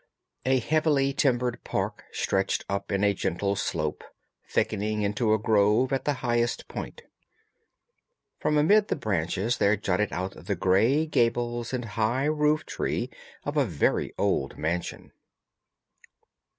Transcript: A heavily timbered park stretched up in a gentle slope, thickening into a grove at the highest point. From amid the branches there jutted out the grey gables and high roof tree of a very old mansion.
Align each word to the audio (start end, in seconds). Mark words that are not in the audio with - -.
A 0.47 0.57
heavily 0.57 1.13
timbered 1.13 1.63
park 1.63 2.05
stretched 2.11 2.65
up 2.67 2.91
in 2.91 3.03
a 3.03 3.13
gentle 3.13 3.55
slope, 3.55 4.03
thickening 4.49 5.03
into 5.03 5.31
a 5.31 5.37
grove 5.37 5.93
at 5.93 6.05
the 6.05 6.13
highest 6.25 6.67
point. 6.67 7.03
From 8.39 8.57
amid 8.57 8.87
the 8.87 8.95
branches 8.95 9.59
there 9.59 9.77
jutted 9.77 10.11
out 10.11 10.33
the 10.35 10.55
grey 10.55 11.05
gables 11.05 11.71
and 11.71 11.85
high 11.85 12.25
roof 12.25 12.65
tree 12.65 13.11
of 13.43 13.57
a 13.57 13.63
very 13.65 14.11
old 14.17 14.57
mansion. 14.57 15.11